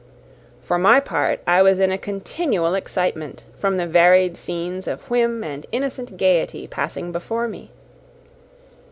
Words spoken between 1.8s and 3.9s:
a continual excitement, from the